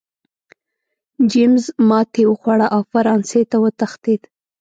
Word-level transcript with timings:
جېمز 1.31 1.63
ماتې 1.89 2.23
وخوړه 2.27 2.67
او 2.75 2.81
فرانسې 2.91 3.41
ته 3.51 3.57
وتښتېد. 3.63 4.21